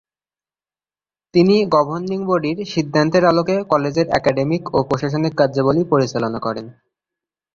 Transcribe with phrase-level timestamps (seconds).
[1.33, 6.65] তিনি গভর্নিং বডির সিদ্ধান্তের আলোকে কলেজের একাডেমিক ও প্রশাসনিক কার্যাবলী পরিচালনা করেন।